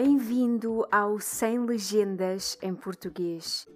[0.00, 3.66] Bem-vindo ao Sem Legendas em Português.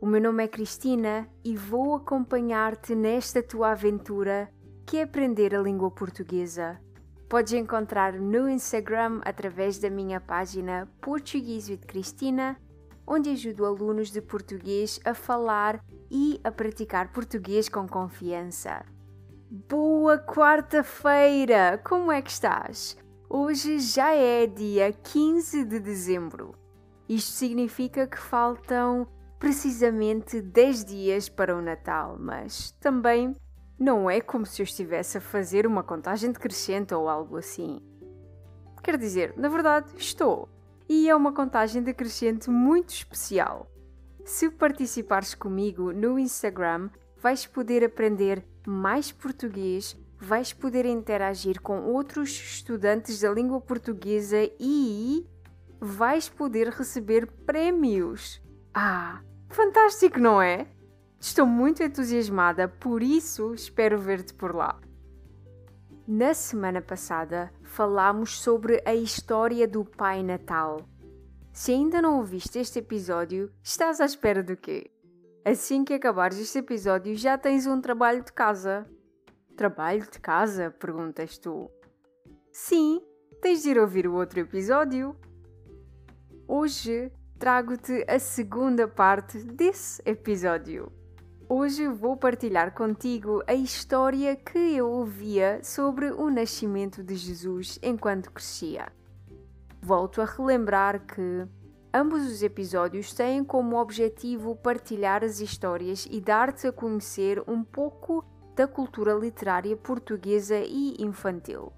[0.00, 4.48] O meu nome é Cristina e vou acompanhar-te nesta tua aventura
[4.86, 6.80] que é aprender a língua portuguesa.
[7.28, 12.56] Podes encontrar no Instagram através da minha página Português with Cristina,
[13.04, 18.86] onde ajudo alunos de português a falar e a praticar português com confiança.
[19.68, 21.82] Boa quarta-feira!
[21.84, 23.01] Como é que estás?
[23.34, 26.54] Hoje já é dia 15 de dezembro.
[27.08, 29.06] Isto significa que faltam
[29.38, 33.34] precisamente 10 dias para o Natal, mas também
[33.78, 37.80] não é como se eu estivesse a fazer uma contagem decrescente ou algo assim.
[38.82, 40.46] Quer dizer, na verdade, estou.
[40.86, 43.66] E é uma contagem decrescente muito especial.
[44.26, 52.30] Se participares comigo no Instagram, vais poder aprender mais português vais poder interagir com outros
[52.30, 55.26] estudantes da língua portuguesa e
[55.80, 58.40] vais poder receber prémios.
[58.72, 60.68] Ah, fantástico, não é?
[61.18, 64.80] Estou muito entusiasmada, por isso espero ver-te por lá.
[66.06, 70.88] Na semana passada falámos sobre a história do Pai Natal.
[71.52, 74.88] Se ainda não ouviste este episódio, estás à espera do quê?
[75.44, 78.86] Assim que acabares este episódio, já tens um trabalho de casa.
[79.56, 80.70] Trabalho de casa?
[80.70, 81.70] perguntas tu.
[82.50, 83.02] Sim,
[83.40, 85.14] tens de ir ouvir o outro episódio.
[86.48, 90.90] Hoje trago-te a segunda parte desse episódio.
[91.48, 98.32] Hoje vou partilhar contigo a história que eu ouvia sobre o nascimento de Jesus enquanto
[98.32, 98.90] crescia.
[99.82, 101.46] Volto a relembrar que
[101.92, 108.24] ambos os episódios têm como objetivo partilhar as histórias e dar-te a conhecer um pouco
[108.54, 111.72] da cultura literária portuguesa e infantil.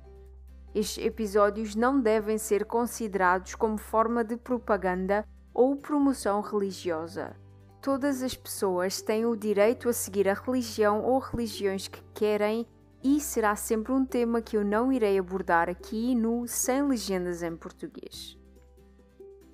[0.74, 7.36] Estes episódios não devem ser considerados como forma de propaganda ou promoção religiosa.
[7.80, 12.66] Todas as pessoas têm o direito a seguir a religião ou religiões que querem
[13.04, 17.54] e será sempre um tema que eu não irei abordar aqui no Sem Legendas em
[17.54, 18.38] Português.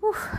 [0.01, 0.31] Uf,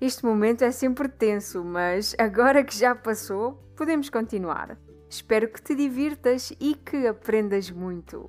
[0.00, 4.76] este momento é sempre tenso, mas agora que já passou, podemos continuar.
[5.14, 8.28] Espero que te divirtas e que aprendas muito.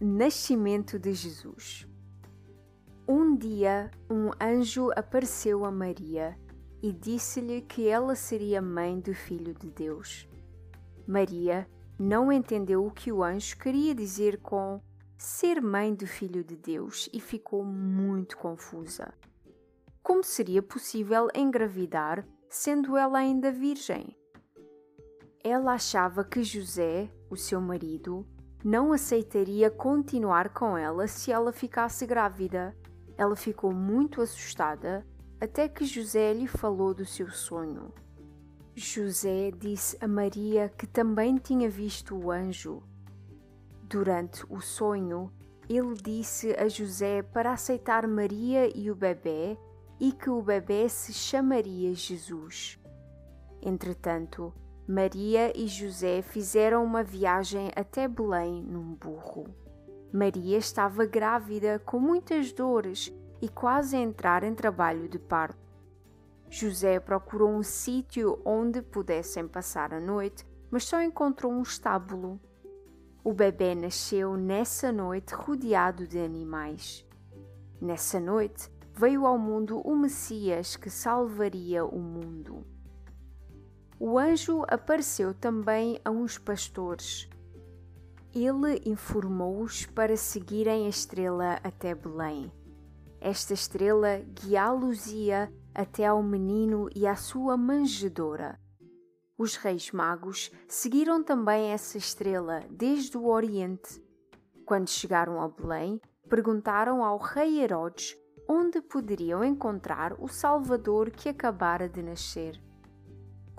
[0.00, 1.84] Nascimento de Jesus.
[3.08, 6.38] Um dia, um anjo apareceu a Maria
[6.80, 10.28] e disse-lhe que ela seria mãe do Filho de Deus.
[11.08, 11.68] Maria
[11.98, 14.80] não entendeu o que o anjo queria dizer com
[15.18, 19.12] ser mãe do Filho de Deus e ficou muito confusa.
[20.04, 24.19] Como seria possível engravidar sendo ela ainda virgem?
[25.42, 28.26] Ela achava que José, o seu marido,
[28.62, 32.76] não aceitaria continuar com ela se ela ficasse grávida.
[33.16, 35.06] Ela ficou muito assustada
[35.40, 37.90] até que José lhe falou do seu sonho.
[38.74, 42.82] José disse a Maria que também tinha visto o anjo.
[43.82, 45.32] Durante o sonho,
[45.66, 49.56] ele disse a José para aceitar Maria e o bebê
[49.98, 52.78] e que o bebê se chamaria Jesus.
[53.62, 54.52] Entretanto,
[54.90, 59.46] Maria e José fizeram uma viagem até Belém num burro.
[60.12, 65.60] Maria estava grávida com muitas dores e quase a entrar em trabalho de parto.
[66.48, 72.40] José procurou um sítio onde pudessem passar a noite, mas só encontrou um estábulo.
[73.22, 77.06] O bebê nasceu nessa noite rodeado de animais.
[77.80, 82.66] Nessa noite veio ao mundo o Messias que salvaria o mundo
[84.00, 87.28] o anjo apareceu também a uns pastores.
[88.34, 92.50] Ele informou-os para seguirem a estrela até Belém.
[93.20, 98.58] Esta estrela guiá-los-ia até ao menino e à sua manjedoura.
[99.36, 104.02] Os reis magos seguiram também essa estrela desde o Oriente.
[104.64, 108.16] Quando chegaram a Belém, perguntaram ao rei Herodes
[108.48, 112.69] onde poderiam encontrar o Salvador que acabara de nascer.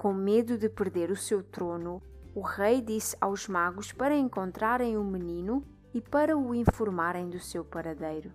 [0.01, 2.01] Com medo de perder o seu trono,
[2.33, 5.63] o rei disse aos magos para encontrarem o menino
[5.93, 8.31] e para o informarem do seu paradeiro.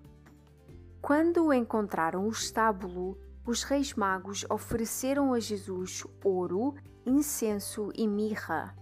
[1.03, 8.73] Quando o encontraram o estábulo, os reis magos ofereceram a Jesus ouro, incenso e mirra.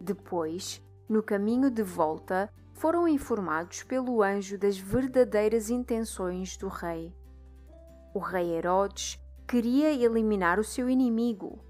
[0.00, 7.14] Depois, no caminho de volta, foram informados pelo anjo das verdadeiras intenções do rei.
[8.12, 11.64] O rei Herodes queria eliminar o seu inimigo,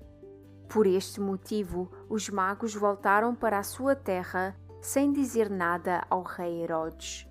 [0.68, 6.62] por este motivo, os magos voltaram para a sua terra sem dizer nada ao rei
[6.62, 7.26] Herodes.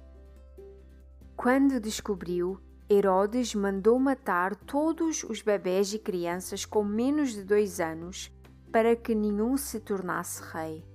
[1.36, 2.60] Quando descobriu,
[2.90, 8.32] Herodes mandou matar todos os bebés e crianças com menos de dois anos
[8.72, 10.86] para que nenhum se tornasse rei.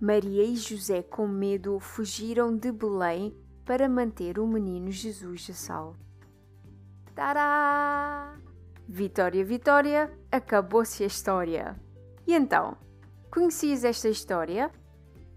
[0.00, 3.34] Maria e José, com medo, fugiram de Belém
[3.64, 5.98] para manter o menino Jesus a salvo.
[7.14, 8.36] Tará!
[8.88, 11.76] Vitória, Vitória, acabou-se a história.
[12.26, 12.76] E então,
[13.30, 14.70] conhecias esta história?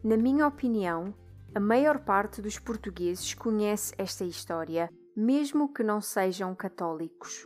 [0.04, 1.14] Na minha opinião,
[1.54, 7.46] a maior parte dos portugueses conhece esta história mesmo que não sejam católicos.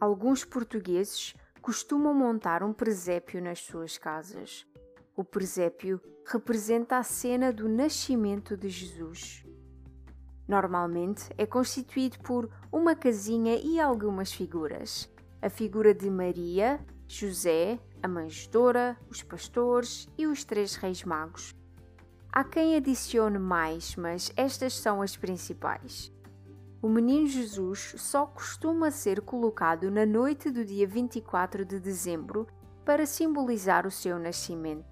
[0.00, 4.66] Alguns portugueses costumam montar um presépio nas suas casas.
[5.14, 9.44] O presépio representa a cena do nascimento de Jesus.
[10.48, 15.10] Normalmente é constituído por uma casinha e algumas figuras.
[15.42, 16.78] A figura de Maria,
[17.08, 21.54] José, a manjedoura, os pastores e os três reis magos.
[22.30, 26.12] Há quem adicione mais, mas estas são as principais.
[26.82, 32.46] O menino Jesus só costuma ser colocado na noite do dia 24 de dezembro
[32.84, 34.84] para simbolizar o seu nascimento.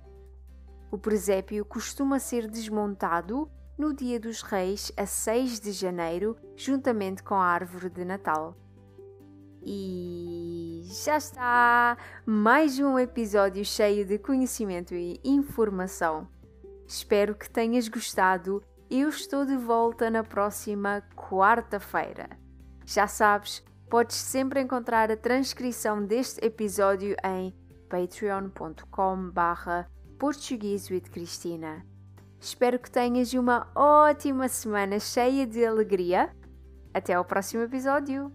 [0.91, 7.35] O presépio costuma ser desmontado no Dia dos Reis, a 6 de janeiro, juntamente com
[7.35, 8.57] a árvore de Natal.
[9.63, 11.97] E já está!
[12.25, 16.29] Mais um episódio cheio de conhecimento e informação.
[16.87, 22.31] Espero que tenhas gostado eu estou de volta na próxima quarta-feira.
[22.87, 27.55] Já sabes, podes sempre encontrar a transcrição deste episódio em
[27.89, 29.91] patreon.com barra
[31.11, 31.85] Cristina.
[32.41, 36.35] Espero que tenhas uma ótima semana cheia de alegria.
[36.95, 38.33] Até ao próximo episódio!